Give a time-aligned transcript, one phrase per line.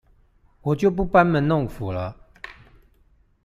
[0.63, 2.17] 我就不班門弄斧了